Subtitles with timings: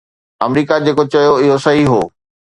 [0.45, 2.01] آمريڪا جيڪو چيو اهو صحيح هو.